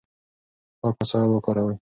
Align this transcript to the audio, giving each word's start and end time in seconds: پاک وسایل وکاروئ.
پاک 0.79 0.95
وسایل 0.99 1.29
وکاروئ. 1.33 1.75